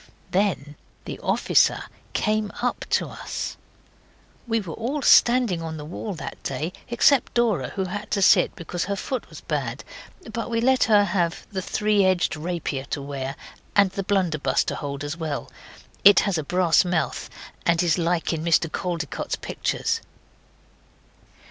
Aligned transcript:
Then 0.31 0.77
the 1.05 1.19
officer 1.19 1.83
came 2.13 2.51
up 2.59 2.85
to 2.89 3.05
us. 3.07 3.55
We 4.47 4.59
were 4.59 4.73
all 4.73 5.03
standing 5.03 5.61
on 5.61 5.77
the 5.77 5.85
wall 5.85 6.15
that 6.15 6.41
day, 6.41 6.73
except 6.89 7.35
Dora, 7.35 7.69
who 7.75 7.83
had 7.83 8.09
to 8.09 8.21
sit, 8.23 8.55
because 8.55 8.85
her 8.85 8.95
foot 8.95 9.29
was 9.29 9.41
bad, 9.41 9.83
but 10.33 10.49
we 10.49 10.59
let 10.59 10.85
her 10.85 11.03
have 11.03 11.45
the 11.51 11.61
three 11.61 12.03
edged 12.03 12.35
rapier 12.35 12.85
to 12.85 12.99
wear, 12.99 13.35
and 13.75 13.91
the 13.91 14.01
blunderbuss 14.01 14.63
to 14.63 14.75
hold 14.75 15.03
as 15.03 15.17
well 15.17 15.51
it 16.03 16.21
has 16.21 16.39
a 16.39 16.43
brass 16.43 16.83
mouth 16.83 17.29
and 17.63 17.83
is 17.83 17.99
like 17.99 18.33
in 18.33 18.43
Mr 18.43 18.71
Caldecott's 18.71 19.35
pictures. 19.35 20.01